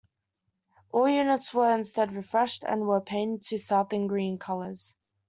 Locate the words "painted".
3.01-3.41